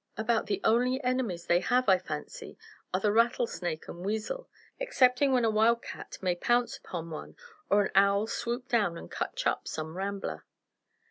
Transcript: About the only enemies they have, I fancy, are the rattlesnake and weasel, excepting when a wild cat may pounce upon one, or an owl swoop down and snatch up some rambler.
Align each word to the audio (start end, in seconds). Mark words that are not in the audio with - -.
About 0.17 0.47
the 0.47 0.61
only 0.63 0.99
enemies 1.03 1.45
they 1.45 1.59
have, 1.59 1.87
I 1.87 1.99
fancy, 1.99 2.57
are 2.91 2.99
the 2.99 3.11
rattlesnake 3.11 3.87
and 3.87 4.03
weasel, 4.03 4.49
excepting 4.79 5.31
when 5.31 5.45
a 5.45 5.51
wild 5.51 5.83
cat 5.83 6.17
may 6.23 6.33
pounce 6.33 6.75
upon 6.75 7.11
one, 7.11 7.35
or 7.69 7.83
an 7.85 7.91
owl 7.93 8.25
swoop 8.25 8.67
down 8.67 8.97
and 8.97 9.13
snatch 9.13 9.45
up 9.45 9.67
some 9.67 9.95
rambler. 9.95 10.43